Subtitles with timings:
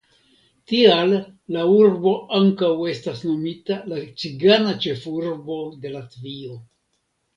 [0.69, 1.11] Tial
[1.57, 6.59] la urbo ankaŭ estas nomita la cigana ĉefurbo de Latvio.